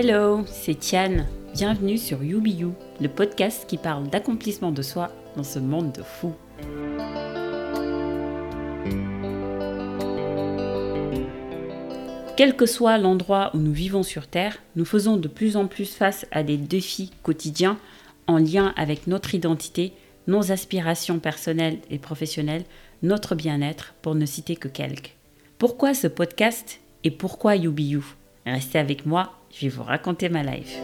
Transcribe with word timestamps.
Hello, 0.00 0.44
c'est 0.46 0.78
Tiane. 0.78 1.26
Bienvenue 1.54 1.98
sur 1.98 2.22
You 2.22 2.40
le 3.00 3.08
podcast 3.08 3.64
qui 3.66 3.76
parle 3.78 4.08
d'accomplissement 4.08 4.70
de 4.70 4.80
soi 4.80 5.10
dans 5.34 5.42
ce 5.42 5.58
monde 5.58 5.90
de 5.90 6.04
fous. 6.04 6.36
Quel 12.36 12.54
que 12.54 12.64
soit 12.64 12.96
l'endroit 12.98 13.50
où 13.54 13.58
nous 13.58 13.72
vivons 13.72 14.04
sur 14.04 14.28
Terre, 14.28 14.58
nous 14.76 14.84
faisons 14.84 15.16
de 15.16 15.26
plus 15.26 15.56
en 15.56 15.66
plus 15.66 15.92
face 15.92 16.26
à 16.30 16.44
des 16.44 16.58
défis 16.58 17.10
quotidiens 17.24 17.76
en 18.28 18.38
lien 18.38 18.72
avec 18.76 19.08
notre 19.08 19.34
identité, 19.34 19.94
nos 20.28 20.52
aspirations 20.52 21.18
personnelles 21.18 21.80
et 21.90 21.98
professionnelles, 21.98 22.66
notre 23.02 23.34
bien-être, 23.34 23.94
pour 24.00 24.14
ne 24.14 24.26
citer 24.26 24.54
que 24.54 24.68
quelques. 24.68 25.16
Pourquoi 25.58 25.92
ce 25.92 26.06
podcast 26.06 26.78
et 27.02 27.10
pourquoi 27.10 27.56
You 27.56 27.74
Restez 28.50 28.78
avec 28.78 29.04
moi, 29.04 29.34
je 29.52 29.62
vais 29.62 29.68
vous 29.68 29.82
raconter 29.82 30.28
ma 30.28 30.42
life. 30.42 30.78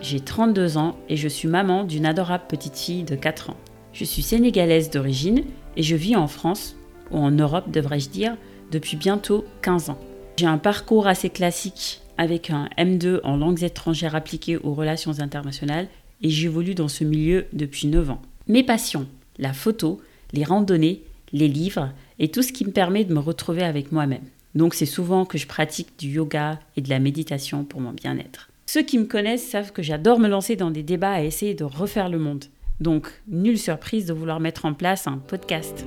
J'ai 0.00 0.18
32 0.18 0.76
ans 0.76 0.96
et 1.08 1.16
je 1.16 1.28
suis 1.28 1.46
maman 1.46 1.84
d'une 1.84 2.04
adorable 2.04 2.44
petite 2.48 2.76
fille 2.76 3.04
de 3.04 3.14
4 3.14 3.50
ans. 3.50 3.56
Je 3.92 4.04
suis 4.04 4.22
sénégalaise 4.22 4.90
d'origine 4.90 5.44
et 5.76 5.84
je 5.84 5.94
vis 5.94 6.16
en 6.16 6.26
France, 6.26 6.74
ou 7.12 7.18
en 7.18 7.30
Europe 7.30 7.70
devrais-je 7.70 8.08
dire, 8.08 8.36
depuis 8.72 8.96
bientôt 8.96 9.44
15 9.62 9.90
ans. 9.90 10.00
J'ai 10.36 10.46
un 10.46 10.58
parcours 10.58 11.06
assez 11.06 11.30
classique 11.30 12.00
avec 12.18 12.50
un 12.50 12.68
M2 12.76 13.20
en 13.22 13.36
langues 13.36 13.62
étrangères 13.62 14.16
appliquées 14.16 14.56
aux 14.56 14.74
relations 14.74 15.20
internationales 15.20 15.86
et 16.22 16.28
j'évolue 16.28 16.74
dans 16.74 16.88
ce 16.88 17.04
milieu 17.04 17.46
depuis 17.52 17.86
9 17.86 18.10
ans. 18.10 18.22
Mes 18.48 18.64
passions, 18.64 19.06
la 19.38 19.52
photo, 19.52 20.00
les 20.32 20.44
randonnées, 20.44 21.02
les 21.32 21.48
livres 21.48 21.92
et 22.18 22.30
tout 22.30 22.42
ce 22.42 22.52
qui 22.52 22.64
me 22.64 22.72
permet 22.72 23.04
de 23.04 23.14
me 23.14 23.20
retrouver 23.20 23.62
avec 23.62 23.92
moi-même. 23.92 24.24
Donc 24.54 24.74
c'est 24.74 24.86
souvent 24.86 25.24
que 25.24 25.38
je 25.38 25.46
pratique 25.46 25.98
du 25.98 26.08
yoga 26.08 26.58
et 26.76 26.80
de 26.80 26.90
la 26.90 26.98
méditation 26.98 27.64
pour 27.64 27.80
mon 27.80 27.92
bien-être. 27.92 28.50
Ceux 28.66 28.82
qui 28.82 28.98
me 28.98 29.04
connaissent 29.04 29.48
savent 29.48 29.72
que 29.72 29.82
j'adore 29.82 30.18
me 30.18 30.28
lancer 30.28 30.56
dans 30.56 30.70
des 30.70 30.82
débats 30.82 31.22
et 31.22 31.26
essayer 31.26 31.54
de 31.54 31.64
refaire 31.64 32.08
le 32.08 32.18
monde. 32.18 32.44
Donc, 32.80 33.08
nulle 33.28 33.58
surprise 33.58 34.06
de 34.06 34.12
vouloir 34.12 34.40
mettre 34.40 34.64
en 34.64 34.74
place 34.74 35.06
un 35.06 35.18
podcast. 35.18 35.84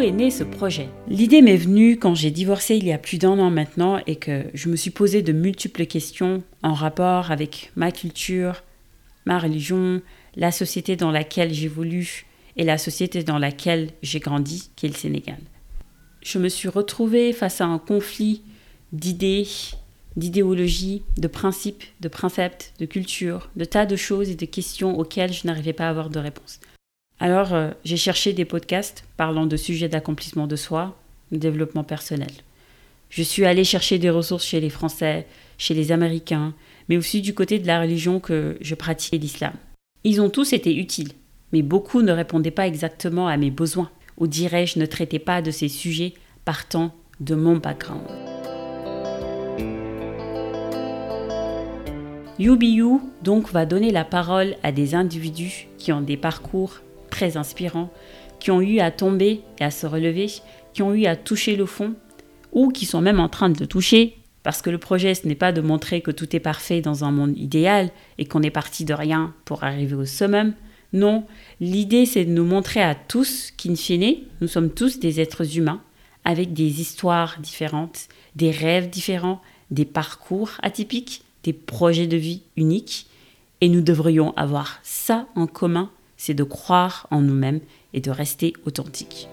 Est 0.00 0.12
né 0.12 0.30
ce 0.30 0.44
projet 0.44 0.88
L'idée 1.08 1.42
m'est 1.42 1.56
venue 1.56 1.98
quand 1.98 2.14
j'ai 2.14 2.30
divorcé 2.30 2.76
il 2.76 2.84
y 2.86 2.92
a 2.92 2.98
plus 2.98 3.18
d'un 3.18 3.36
an 3.40 3.50
maintenant 3.50 4.00
et 4.06 4.14
que 4.14 4.44
je 4.54 4.68
me 4.68 4.76
suis 4.76 4.92
posé 4.92 5.22
de 5.22 5.32
multiples 5.32 5.86
questions 5.86 6.44
en 6.62 6.72
rapport 6.72 7.32
avec 7.32 7.72
ma 7.74 7.90
culture, 7.90 8.62
ma 9.26 9.40
religion, 9.40 10.00
la 10.36 10.52
société 10.52 10.94
dans 10.94 11.10
laquelle 11.10 11.52
j'évolue 11.52 12.26
et 12.56 12.62
la 12.62 12.78
société 12.78 13.24
dans 13.24 13.38
laquelle 13.38 13.90
j'ai 14.02 14.20
grandi, 14.20 14.70
qui 14.76 14.86
est 14.86 14.90
le 14.90 14.94
Sénégal. 14.94 15.40
Je 16.22 16.38
me 16.38 16.48
suis 16.48 16.68
retrouvée 16.68 17.32
face 17.32 17.60
à 17.60 17.64
un 17.64 17.78
conflit 17.78 18.42
d'idées, 18.92 19.48
d'idéologie, 20.16 21.02
de 21.16 21.26
principes, 21.26 21.82
de 22.00 22.08
préceptes, 22.08 22.72
de 22.78 22.86
culture, 22.86 23.50
de 23.56 23.64
tas 23.64 23.86
de 23.86 23.96
choses 23.96 24.30
et 24.30 24.36
de 24.36 24.46
questions 24.46 24.96
auxquelles 24.96 25.32
je 25.32 25.46
n'arrivais 25.48 25.72
pas 25.72 25.86
à 25.86 25.90
avoir 25.90 26.08
de 26.08 26.20
réponse. 26.20 26.60
Alors, 27.20 27.52
euh, 27.52 27.70
j'ai 27.84 27.96
cherché 27.96 28.32
des 28.32 28.44
podcasts 28.44 29.04
parlant 29.16 29.46
de 29.46 29.56
sujets 29.56 29.88
d'accomplissement 29.88 30.46
de 30.46 30.56
soi, 30.56 30.96
de 31.32 31.38
développement 31.38 31.84
personnel. 31.84 32.30
Je 33.10 33.22
suis 33.22 33.44
allée 33.44 33.64
chercher 33.64 33.98
des 33.98 34.10
ressources 34.10 34.44
chez 34.44 34.60
les 34.60 34.70
Français, 34.70 35.26
chez 35.56 35.74
les 35.74 35.90
Américains, 35.90 36.54
mais 36.88 36.96
aussi 36.96 37.20
du 37.20 37.34
côté 37.34 37.58
de 37.58 37.66
la 37.66 37.80
religion 37.80 38.20
que 38.20 38.56
je 38.60 38.74
pratiquais 38.74 39.18
l'islam. 39.18 39.54
Ils 40.04 40.20
ont 40.20 40.30
tous 40.30 40.52
été 40.52 40.76
utiles, 40.76 41.12
mais 41.52 41.62
beaucoup 41.62 42.02
ne 42.02 42.12
répondaient 42.12 42.52
pas 42.52 42.68
exactement 42.68 43.26
à 43.26 43.36
mes 43.36 43.50
besoins, 43.50 43.90
ou 44.16 44.26
dirais-je 44.26 44.78
ne 44.78 44.86
traitaient 44.86 45.18
pas 45.18 45.42
de 45.42 45.50
ces 45.50 45.68
sujets 45.68 46.14
partant 46.44 46.94
de 47.20 47.34
mon 47.34 47.56
background. 47.56 48.06
UBU 52.38 53.00
donc 53.24 53.50
va 53.50 53.66
donner 53.66 53.90
la 53.90 54.04
parole 54.04 54.54
à 54.62 54.70
des 54.70 54.94
individus 54.94 55.66
qui 55.76 55.90
ont 55.92 56.00
des 56.00 56.16
parcours 56.16 56.82
très 57.18 57.36
inspirants, 57.36 57.90
qui 58.38 58.52
ont 58.52 58.60
eu 58.60 58.78
à 58.78 58.92
tomber 58.92 59.40
et 59.58 59.64
à 59.64 59.72
se 59.72 59.86
relever, 59.86 60.30
qui 60.72 60.82
ont 60.82 60.94
eu 60.94 61.06
à 61.06 61.16
toucher 61.16 61.56
le 61.56 61.66
fond, 61.66 61.94
ou 62.52 62.68
qui 62.68 62.86
sont 62.86 63.00
même 63.00 63.18
en 63.18 63.28
train 63.28 63.50
de 63.50 63.64
toucher, 63.64 64.16
parce 64.44 64.62
que 64.62 64.70
le 64.70 64.78
projet, 64.78 65.16
ce 65.16 65.26
n'est 65.26 65.34
pas 65.34 65.50
de 65.50 65.60
montrer 65.60 66.00
que 66.00 66.12
tout 66.12 66.36
est 66.36 66.40
parfait 66.40 66.80
dans 66.80 67.02
un 67.02 67.10
monde 67.10 67.36
idéal 67.36 67.90
et 68.18 68.26
qu'on 68.26 68.44
est 68.44 68.52
parti 68.52 68.84
de 68.84 68.94
rien 68.94 69.34
pour 69.46 69.64
arriver 69.64 69.96
au 69.96 70.04
summum. 70.04 70.54
Non, 70.92 71.24
l'idée, 71.60 72.06
c'est 72.06 72.24
de 72.24 72.30
nous 72.30 72.44
montrer 72.44 72.82
à 72.82 72.94
tous 72.94 73.50
qu'in 73.56 73.74
fine, 73.74 74.18
nous 74.40 74.46
sommes 74.46 74.70
tous 74.70 75.00
des 75.00 75.20
êtres 75.20 75.58
humains, 75.58 75.82
avec 76.24 76.52
des 76.52 76.80
histoires 76.80 77.40
différentes, 77.40 78.06
des 78.36 78.52
rêves 78.52 78.90
différents, 78.90 79.42
des 79.72 79.84
parcours 79.84 80.52
atypiques, 80.62 81.22
des 81.42 81.52
projets 81.52 82.06
de 82.06 82.16
vie 82.16 82.42
uniques, 82.56 83.08
et 83.60 83.68
nous 83.68 83.80
devrions 83.80 84.32
avoir 84.36 84.78
ça 84.84 85.26
en 85.34 85.48
commun, 85.48 85.90
c'est 86.18 86.34
de 86.34 86.44
croire 86.44 87.06
en 87.10 87.22
nous-mêmes 87.22 87.60
et 87.94 88.02
de 88.02 88.10
rester 88.10 88.52
authentiques. 88.66 89.28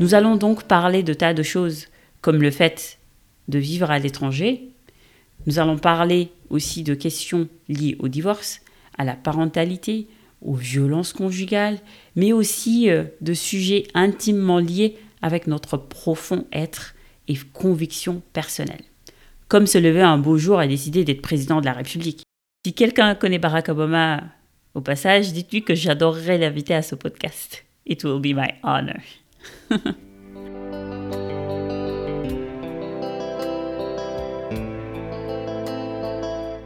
Nous 0.00 0.14
allons 0.14 0.36
donc 0.36 0.64
parler 0.64 1.02
de 1.02 1.14
tas 1.14 1.34
de 1.34 1.42
choses, 1.42 1.86
comme 2.20 2.42
le 2.42 2.50
fait 2.50 2.98
de 3.48 3.58
vivre 3.58 3.90
à 3.90 3.98
l'étranger. 3.98 4.70
Nous 5.46 5.58
allons 5.58 5.78
parler 5.78 6.30
aussi 6.50 6.82
de 6.82 6.94
questions 6.94 7.48
liées 7.68 7.96
au 7.98 8.08
divorce, 8.08 8.60
à 8.98 9.04
la 9.04 9.14
parentalité, 9.14 10.08
aux 10.42 10.54
violences 10.54 11.12
conjugales, 11.12 11.78
mais 12.16 12.32
aussi 12.32 12.90
euh, 12.90 13.04
de 13.20 13.34
sujets 13.34 13.86
intimement 13.94 14.58
liés 14.58 14.96
avec 15.22 15.46
notre 15.46 15.76
profond 15.76 16.46
être 16.52 16.94
et 17.28 17.36
conviction 17.52 18.22
personnelle. 18.32 18.82
Comme 19.48 19.66
se 19.66 19.78
lever 19.78 20.02
un 20.02 20.18
beau 20.18 20.38
jour 20.38 20.62
et 20.62 20.68
décider 20.68 21.04
d'être 21.04 21.22
président 21.22 21.60
de 21.60 21.66
la 21.66 21.74
République. 21.74 22.22
Si 22.66 22.74
quelqu'un 22.74 23.14
connaît 23.14 23.38
Barack 23.38 23.70
Obama 23.70 24.22
au 24.74 24.82
passage, 24.82 25.32
dites-lui 25.32 25.64
que 25.64 25.74
j'adorerais 25.74 26.36
l'inviter 26.36 26.74
à 26.74 26.82
ce 26.82 26.94
podcast. 26.94 27.64
It 27.86 28.04
will 28.04 28.20
be 28.20 28.36
my 28.36 28.50
honor. 28.62 29.00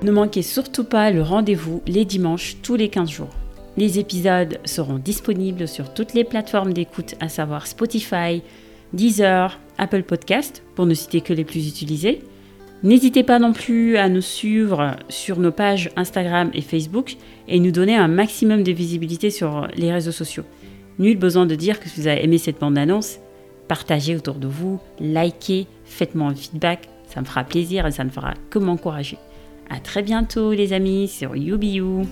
ne 0.03 0.11
manquez 0.11 0.43
surtout 0.43 0.83
pas 0.83 1.13
le 1.13 1.23
rendez-vous 1.23 1.81
les 1.87 2.05
dimanches 2.05 2.57
tous 2.61 2.75
les 2.75 2.89
15 2.89 3.09
jours. 3.09 3.31
Les 3.77 4.01
épisodes 4.01 4.59
seront 4.65 4.99
disponibles 4.99 5.69
sur 5.69 5.95
toutes 5.95 6.15
les 6.15 6.25
plateformes 6.25 6.73
d'écoute, 6.73 7.15
à 7.21 7.29
savoir 7.29 7.69
Spotify, 7.69 8.43
Deezer, 8.93 9.61
Apple 9.79 10.03
Podcast, 10.03 10.65
pour 10.75 10.87
ne 10.87 10.95
citer 10.95 11.21
que 11.21 11.33
les 11.33 11.45
plus 11.45 11.69
utilisés. 11.69 12.25
N'hésitez 12.85 13.23
pas 13.23 13.39
non 13.39 13.55
plus 13.55 13.97
à 13.97 14.11
nous 14.11 14.21
suivre 14.21 14.97
sur 15.09 15.39
nos 15.39 15.53
pages 15.53 15.91
Instagram 15.97 16.51
et 16.53 16.61
Facebook 16.61 17.17
et 17.49 17.59
nous 17.59 17.71
donner 17.71 17.97
un 17.97 18.09
maximum 18.09 18.63
de 18.63 18.73
visibilité 18.73 19.31
sur 19.31 19.67
les 19.75 19.91
réseaux 19.91 20.13
sociaux. 20.13 20.45
Nul 20.99 21.17
besoin 21.17 21.47
de 21.47 21.55
dire 21.55 21.81
que 21.81 21.89
si 21.89 22.03
vous 22.03 22.09
avez 22.09 22.23
aimé 22.23 22.37
cette 22.37 22.61
bande-annonce, 22.61 23.21
partagez 23.69 24.15
autour 24.15 24.35
de 24.35 24.49
vous, 24.49 24.81
likez, 25.01 25.67
faites-moi 25.87 26.29
un 26.29 26.35
feedback, 26.35 26.91
ça 27.07 27.23
me 27.23 27.27
fera 27.27 27.43
plaisir 27.43 27.87
et 27.87 27.91
ça 27.91 28.05
ne 28.05 28.11
fera 28.11 28.35
que 28.51 28.59
m'encourager. 28.59 29.17
A 29.71 29.81
très 29.81 30.03
bientôt 30.03 30.53
les 30.53 30.75
amis 30.75 31.09
sur 31.09 31.35
YouBiou. 31.35 32.03